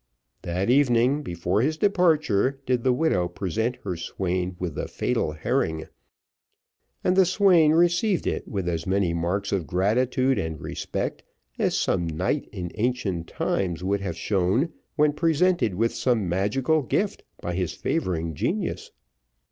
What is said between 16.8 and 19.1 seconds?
gift by his favouring genius.